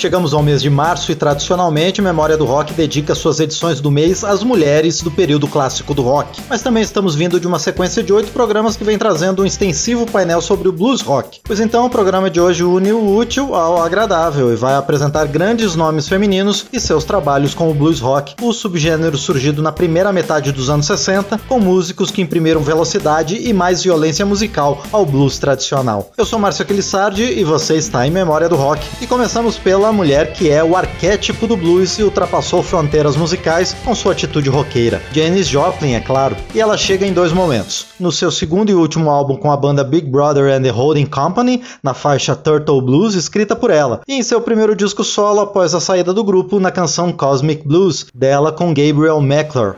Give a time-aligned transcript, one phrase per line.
[0.00, 4.24] Chegamos ao mês de março e tradicionalmente Memória do Rock dedica suas edições do mês
[4.24, 6.40] às mulheres do período clássico do rock.
[6.48, 10.06] Mas também estamos vindo de uma sequência de oito programas que vem trazendo um extensivo
[10.06, 11.40] painel sobre o blues rock.
[11.44, 15.74] Pois então o programa de hoje une o útil ao agradável e vai apresentar grandes
[15.74, 20.50] nomes femininos e seus trabalhos com o blues rock, o subgênero surgido na primeira metade
[20.50, 26.10] dos anos 60, com músicos que imprimiram velocidade e mais violência musical ao blues tradicional.
[26.16, 28.82] Eu sou Márcio Aquilissardi e você está em Memória do Rock.
[29.02, 33.74] E começamos pela uma mulher que é o arquétipo do blues e ultrapassou fronteiras musicais
[33.84, 35.02] com sua atitude roqueira.
[35.12, 37.86] Janis Joplin, é claro, e ela chega em dois momentos.
[37.98, 41.62] No seu segundo e último álbum com a banda Big Brother and the Holding Company,
[41.82, 45.80] na faixa Turtle Blues, escrita por ela, e em seu primeiro disco solo após a
[45.80, 49.74] saída do grupo na canção Cosmic Blues, dela com Gabriel Meckler.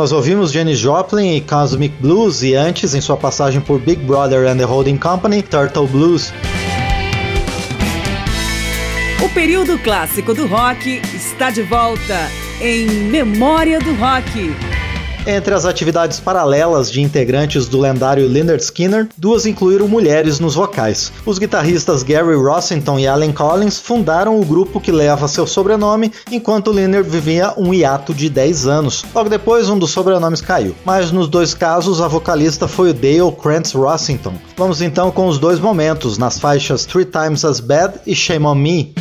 [0.00, 4.48] Nós ouvimos Janis Joplin e Cosmic Blues e antes, em sua passagem por Big Brother
[4.48, 6.32] and the Holding Company, Turtle Blues.
[9.22, 12.30] O período clássico do rock está de volta
[12.62, 14.69] em Memória do Rock.
[15.26, 21.12] Entre as atividades paralelas de integrantes do lendário Leonard Skinner, duas incluíram mulheres nos vocais.
[21.26, 26.70] Os guitarristas Gary Rossington e Alan Collins fundaram o grupo que leva seu sobrenome, enquanto
[26.70, 29.04] Leonard vivia um hiato de 10 anos.
[29.14, 30.74] Logo depois, um dos sobrenomes caiu.
[30.84, 34.34] Mas nos dois casos, a vocalista foi o Dale Krantz Rossington.
[34.56, 38.54] Vamos então com os dois momentos, nas faixas Three Times as Bad e Shame on
[38.54, 38.94] Me.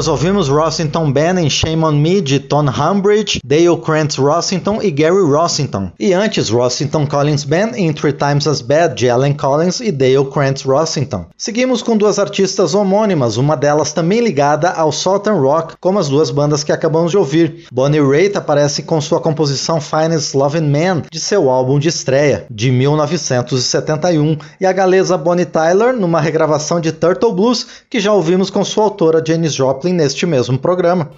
[0.00, 4.90] nós ouvimos Rossington Band em Shame on Me de Tom Humbridge, Dale Krantz Rossington e
[4.90, 5.92] Gary Rossington.
[6.00, 10.24] E antes, Rossington Collins Band em Three Times As Bad de Alan Collins e Dale
[10.32, 11.26] Krantz Rossington.
[11.36, 16.30] Seguimos com duas artistas homônimas, uma delas também ligada ao Southern Rock, como as duas
[16.30, 17.66] bandas que acabamos de ouvir.
[17.70, 22.72] Bonnie Raitt aparece com sua composição Finest Lovin' Man de seu álbum de estreia, de
[22.72, 28.64] 1971, e a galesa Bonnie Tyler numa regravação de Turtle Blues que já ouvimos com
[28.64, 31.10] sua autora Janis Joplin neste mesmo programa.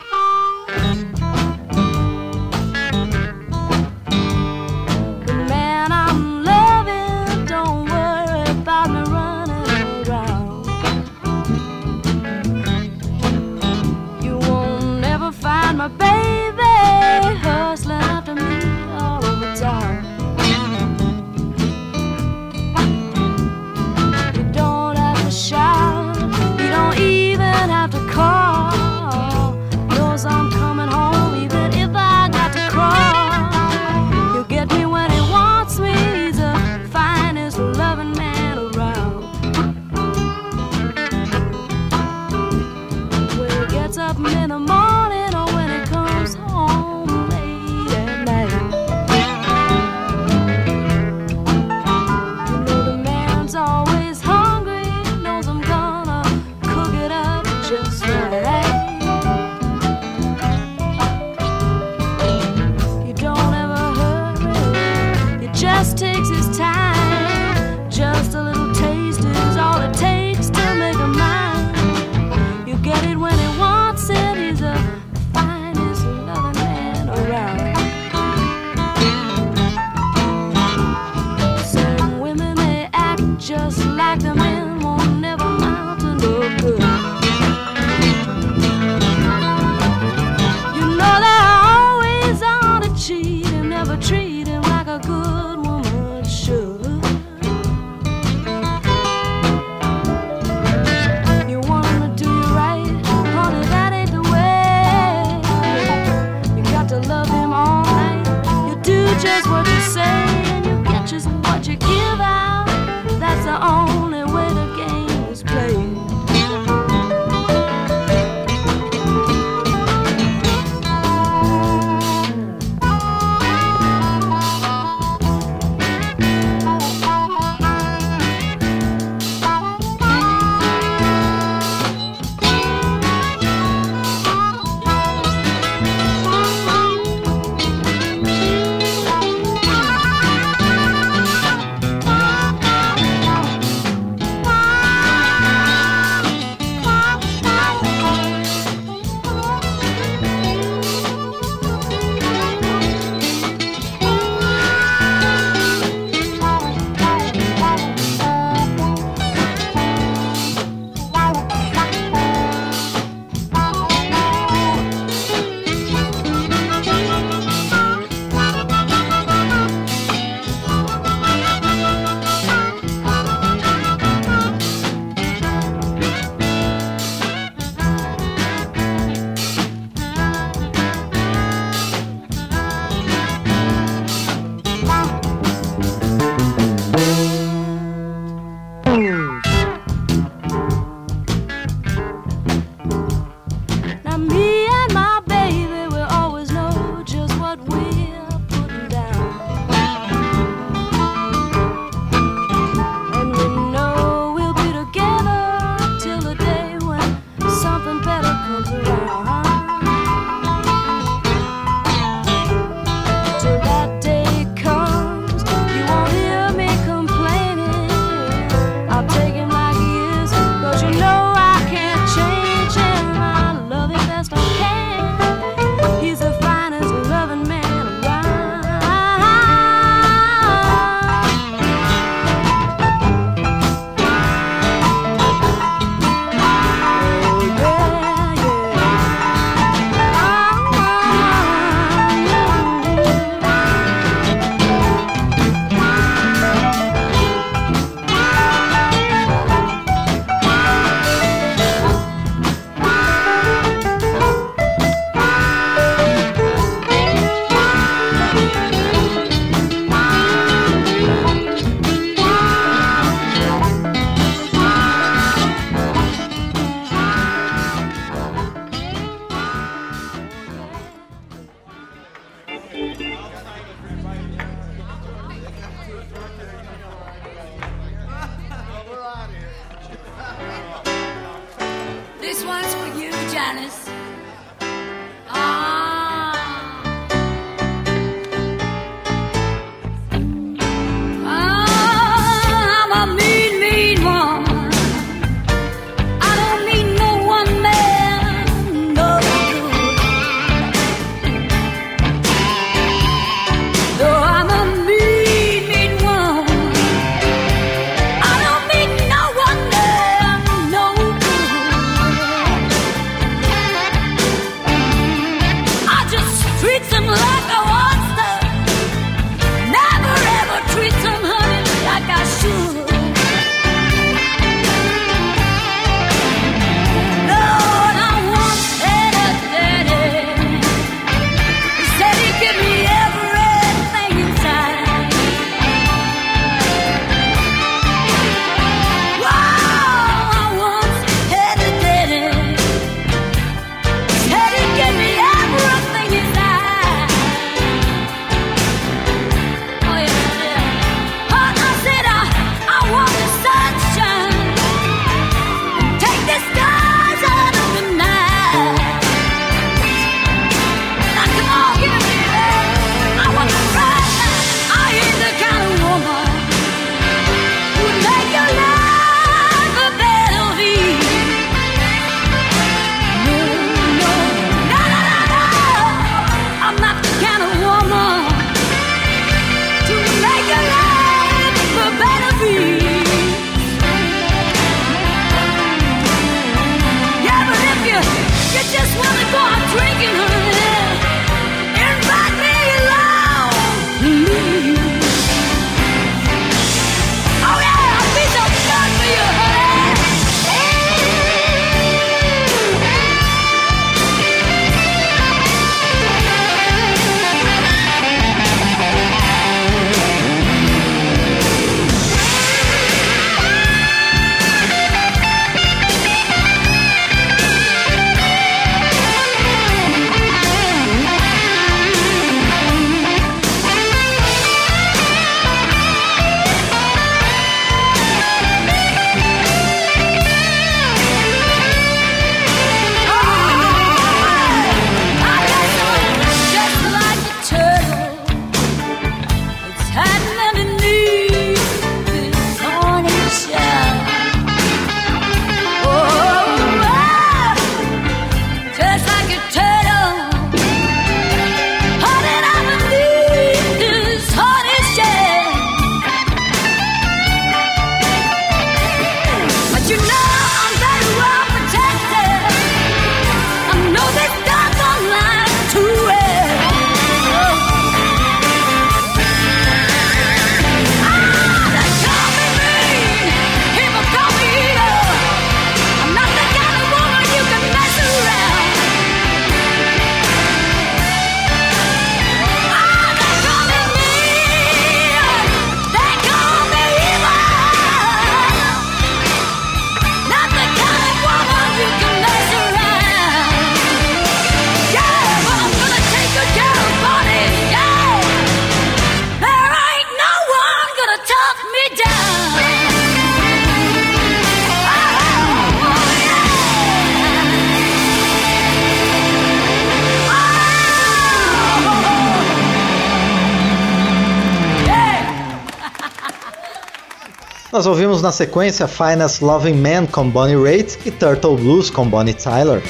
[517.73, 522.35] Nós ouvimos na sequência Finest Loving Man com Bonnie Raitt e Turtle Blues com Bonnie
[522.35, 522.83] Tyler.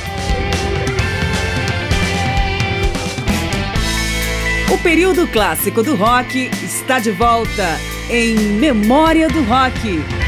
[4.74, 7.78] O período clássico do rock está de volta
[8.10, 10.21] em Memória do Rock.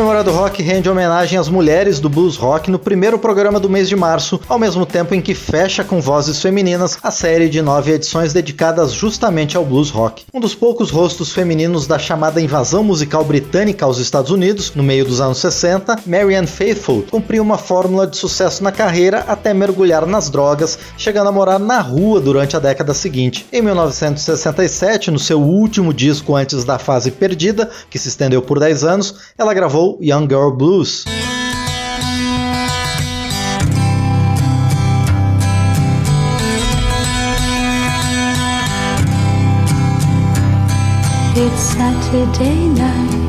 [0.00, 3.86] Memória do Rock rende homenagem às mulheres do blues rock no primeiro programa do mês
[3.86, 7.92] de março, ao mesmo tempo em que fecha com vozes femininas a série de nove
[7.92, 10.24] edições dedicadas justamente ao blues rock.
[10.32, 15.04] Um dos poucos rostos femininos da chamada invasão musical britânica aos Estados Unidos, no meio
[15.04, 20.30] dos anos 60, Marianne Faithfull cumpriu uma fórmula de sucesso na carreira até mergulhar nas
[20.30, 23.46] drogas, chegando a morar na rua durante a década seguinte.
[23.52, 28.82] Em 1967, no seu último disco antes da fase perdida, que se estendeu por 10
[28.82, 31.04] anos, ela gravou Young Girl Blues.
[41.36, 43.20] It's Saturday night.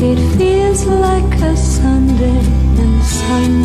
[0.00, 2.40] It feels like a Sunday
[2.82, 3.64] in some.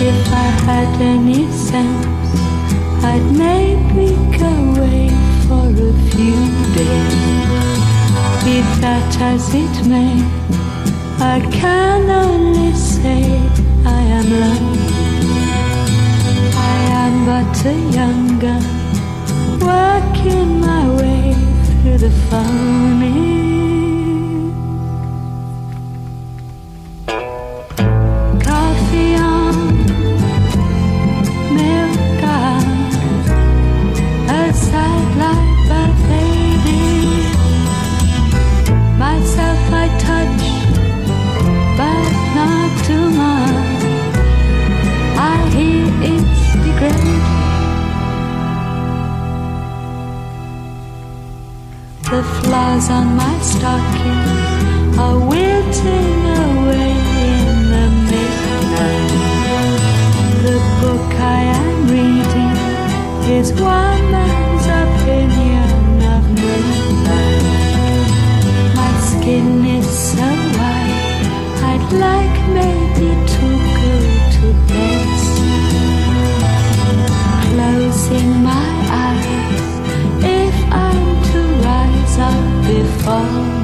[0.00, 2.30] If I had any sense,
[3.04, 5.08] I'd maybe go away
[5.48, 6.38] for a few
[6.74, 7.47] days.
[8.48, 10.14] Be that as it may,
[11.20, 13.22] I can only say
[13.84, 14.88] I am lonely.
[16.56, 18.64] I am but a young gun,
[19.60, 21.34] working my way
[21.82, 23.57] through the phony.
[52.48, 56.92] Flowers on my stocking are wilting away
[57.44, 59.12] in the midnight.
[60.44, 62.56] The book I am reading
[63.36, 64.14] is one
[83.08, 83.57] 光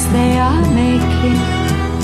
[0.00, 1.40] friends, they are making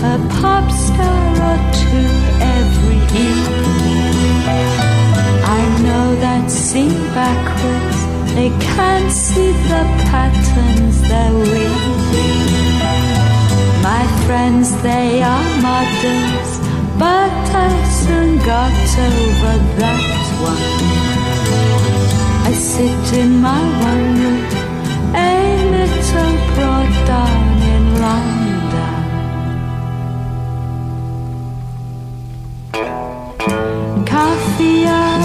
[0.04, 2.08] a pop star or two
[2.40, 4.36] every evening.
[5.44, 7.98] I know that sing backwards,
[8.34, 12.76] they can't see the patterns they're weaving.
[13.82, 16.50] My friends, they are models,
[16.98, 17.70] but I
[18.02, 18.72] soon got
[19.08, 20.02] over that
[20.42, 20.66] one.
[22.46, 24.44] I sit in my one room,
[25.14, 25.32] a
[25.70, 27.45] little brought down
[28.06, 28.86] Fronda.
[34.06, 35.15] Coffee.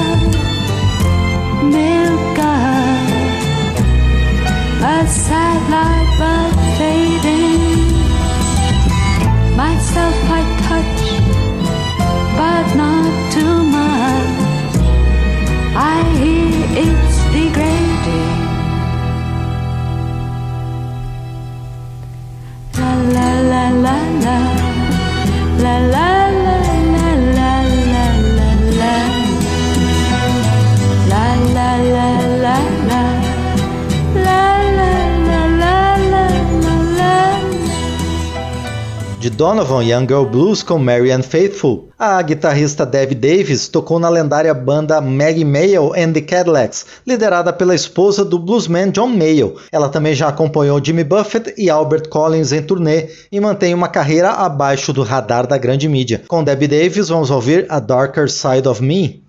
[23.61, 23.91] 啦啦
[24.23, 24.31] 啦
[25.63, 26.00] 啦啦
[39.41, 41.89] Donovan Young Girl Blues com Marianne Faithfull.
[41.97, 47.73] A guitarrista Debbie Davis tocou na lendária banda Maggie Mayo and the Cadillacs, liderada pela
[47.73, 49.55] esposa do bluesman John Mayo.
[49.71, 54.29] Ela também já acompanhou Jimmy Buffett e Albert Collins em turnê e mantém uma carreira
[54.29, 56.21] abaixo do radar da grande mídia.
[56.27, 59.23] Com Debbie Davis, vamos ouvir A Darker Side of Me.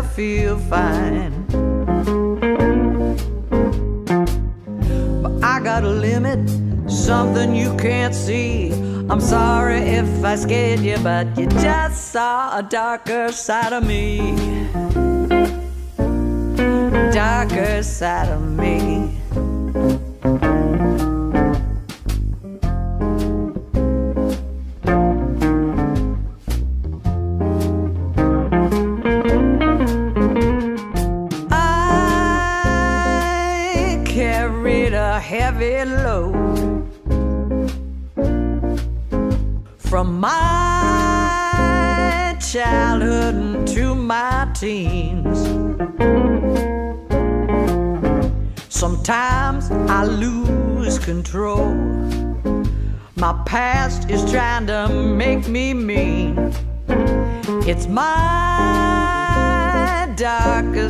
[0.00, 1.44] Myself feel fine.
[5.22, 6.48] But I got a limit,
[6.90, 8.72] something you can't see.
[9.08, 14.34] I'm sorry if I scared you, but you just saw a darker side of me.
[17.12, 19.09] Darker side of me.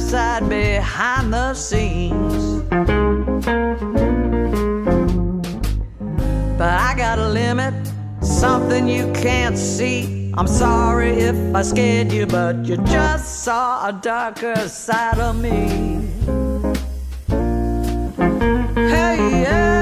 [0.00, 2.62] Side behind the scenes.
[6.58, 7.74] But I got a limit,
[8.22, 10.32] something you can't see.
[10.36, 16.08] I'm sorry if I scared you, but you just saw a darker side of me.
[18.74, 19.79] Hey, yeah.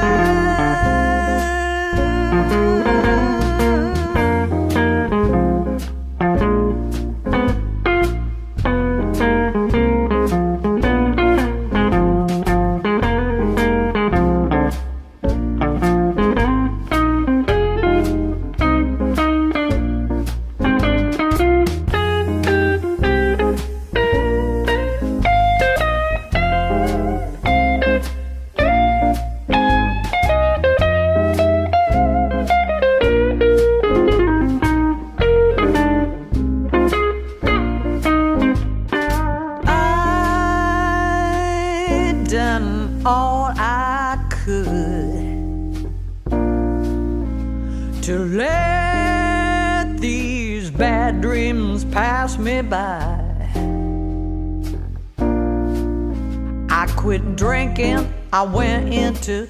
[59.28, 59.46] Into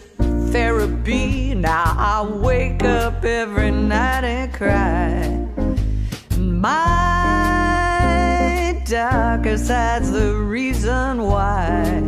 [0.50, 1.54] therapy.
[1.54, 5.46] Now I wake up every night and cry.
[6.36, 7.22] My
[8.86, 12.02] darker side's the reason why.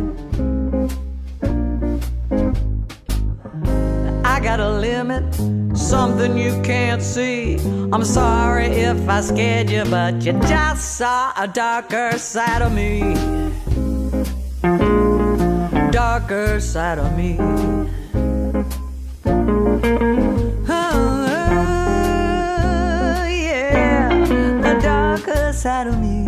[4.25, 5.33] I got a limit,
[5.77, 7.57] something you can't see.
[7.93, 13.40] I'm sorry if I scared you, but you just saw a darker side of me.
[16.11, 17.37] Darker side of me.
[17.39, 17.85] Oh,
[20.67, 20.91] oh,
[23.25, 24.09] yeah,
[24.61, 26.20] the darker side of me.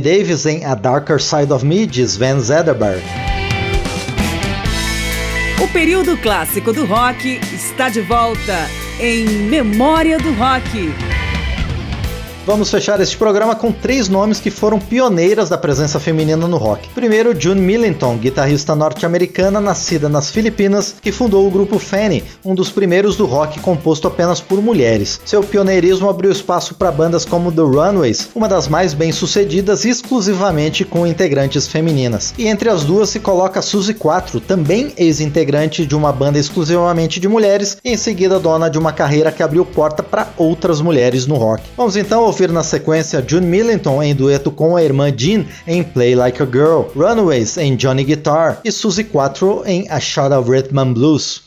[0.00, 3.02] Davis em A Darker Side of Me, diz Van Zederberg.
[5.62, 8.68] O período clássico do rock está de volta
[9.00, 11.05] em Memória do Rock.
[12.46, 16.88] Vamos fechar este programa com três nomes que foram pioneiras da presença feminina no rock.
[16.90, 22.70] Primeiro, June Millington, guitarrista norte-americana nascida nas Filipinas, que fundou o grupo Fanny, um dos
[22.70, 25.20] primeiros do rock composto apenas por mulheres.
[25.24, 31.04] Seu pioneirismo abriu espaço para bandas como The Runaways, uma das mais bem-sucedidas exclusivamente com
[31.04, 32.32] integrantes femininas.
[32.38, 37.26] E entre as duas se coloca Suzy 4, também ex-integrante de uma banda exclusivamente de
[37.26, 41.34] mulheres, e em seguida dona de uma carreira que abriu porta para outras mulheres no
[41.34, 41.64] rock.
[41.76, 46.14] Vamos então ouvir na sequência June Millington em dueto com a irmã Jean em Play
[46.14, 50.78] Like a Girl, Runaways em Johnny Guitar e Suzy 4 em A Shot of Rhythm
[50.78, 51.46] and Blues.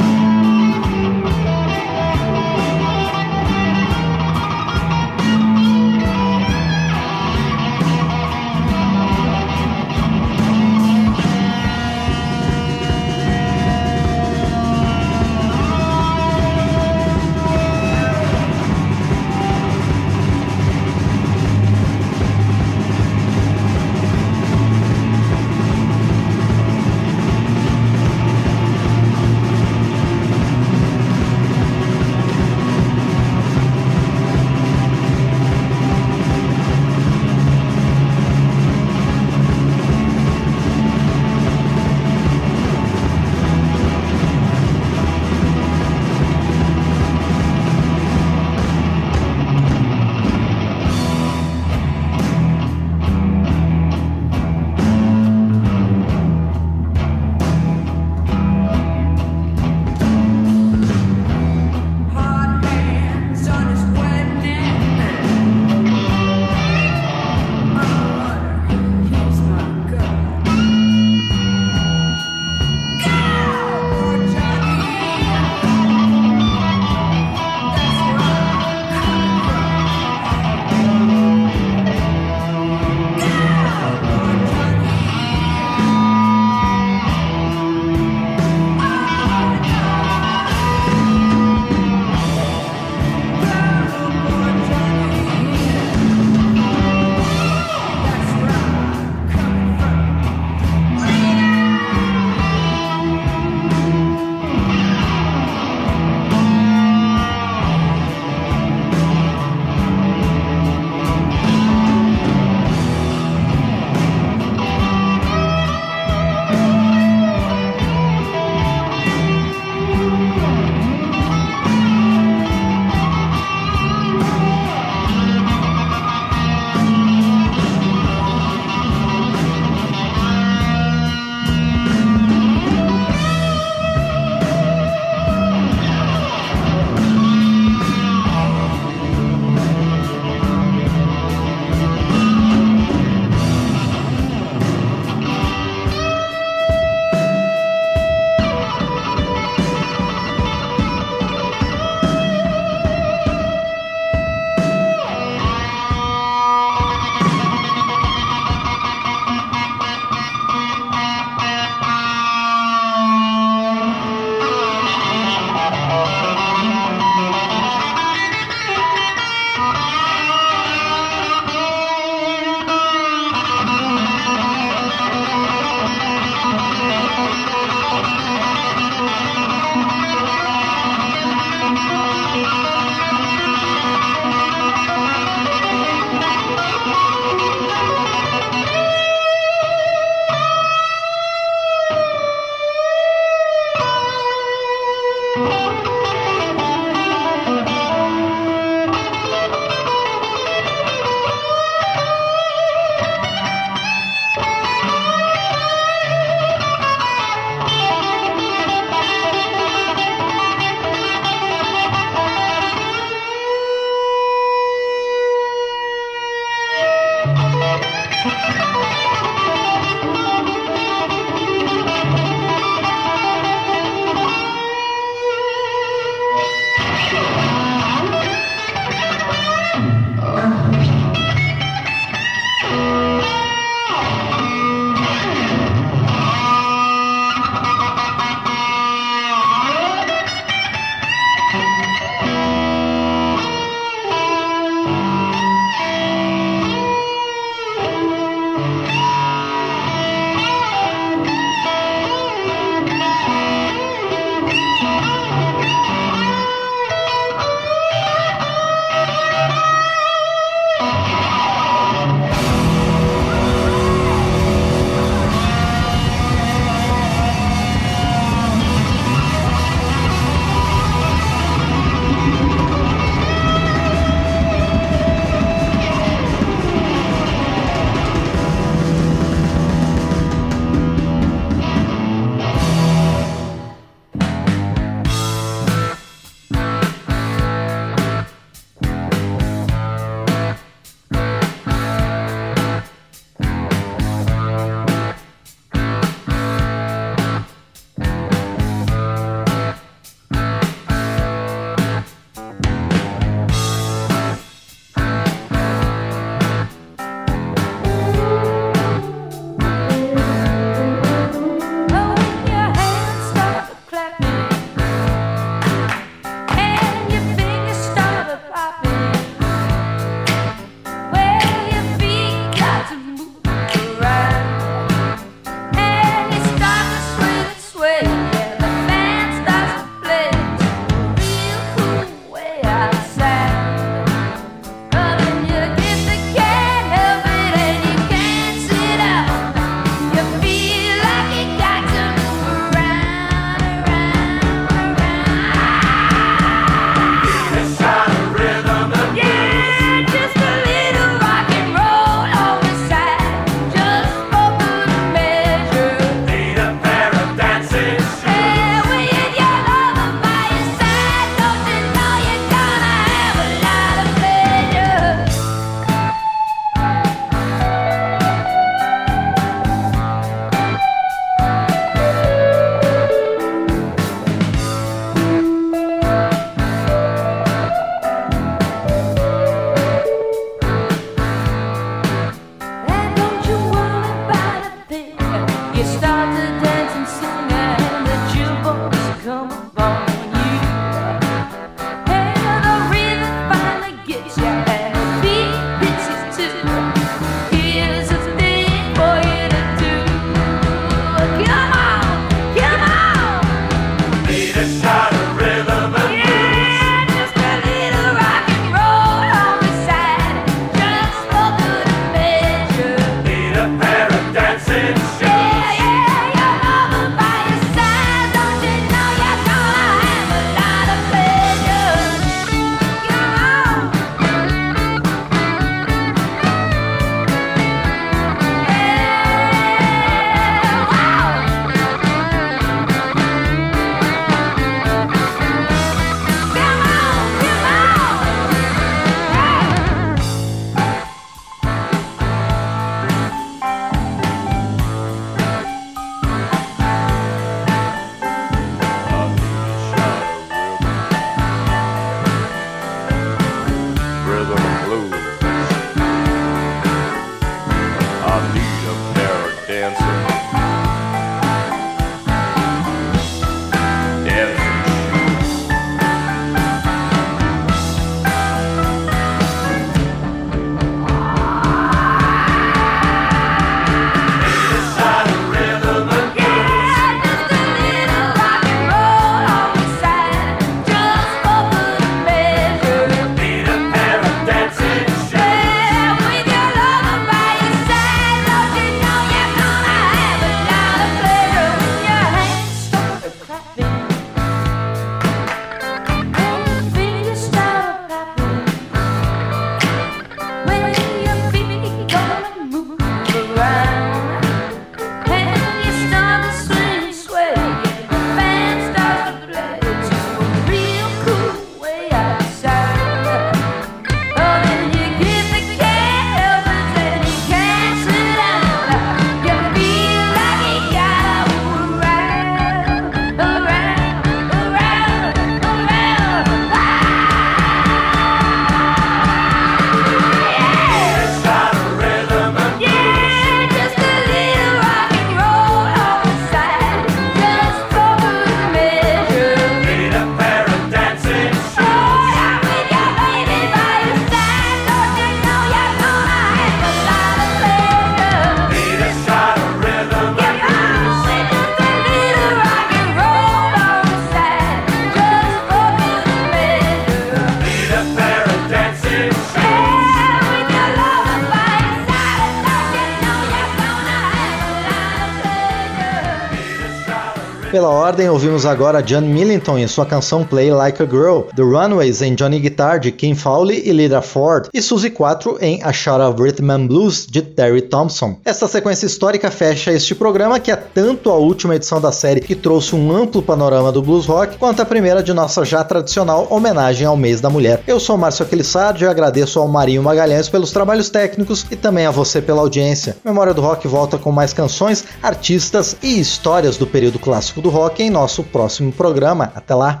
[568.14, 572.36] Ordem, ouvimos agora John Millington em sua canção Play Like a Girl, The Runaways em
[572.36, 576.40] Johnny Guitar de Kim Fowley e Lida Ford, e Suzy 4 em A Shot of
[576.40, 578.38] Rhythm and Blues de Terry Thompson.
[578.44, 582.54] Esta sequência histórica fecha este programa que é tanto a última edição da série que
[582.54, 587.08] trouxe um amplo panorama do blues rock, quanto a primeira de nossa já tradicional homenagem
[587.08, 587.82] ao mês da mulher.
[587.84, 592.12] Eu sou Márcio Aquilissardi e agradeço ao Marinho Magalhães pelos trabalhos técnicos e também a
[592.12, 593.16] você pela audiência.
[593.24, 598.03] Memória do Rock volta com mais canções, artistas e histórias do período clássico do rock
[598.04, 599.52] em nosso próximo programa.
[599.54, 600.00] Até lá!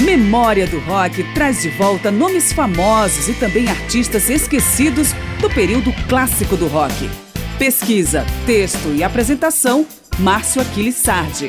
[0.00, 6.56] Memória do Rock traz de volta nomes famosos e também artistas esquecidos do período clássico
[6.56, 7.08] do rock.
[7.58, 9.86] Pesquisa, texto e apresentação,
[10.18, 11.48] Márcio Aquiles Sardi.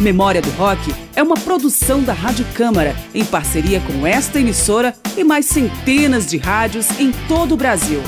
[0.00, 5.22] Memória do Rock é uma produção da Rádio Câmara, em parceria com esta emissora e
[5.22, 8.02] mais centenas de rádios em todo o Brasil.